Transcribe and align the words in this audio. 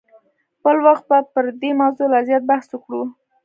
بل 0.63 0.77
وخت 0.85 1.03
به 1.09 1.17
پر 1.33 1.45
دې 1.61 1.69
موضوع 1.81 2.07
لا 2.13 2.19
زیات 2.27 2.43
بحث 2.51 2.67
وکړو. 2.71 3.01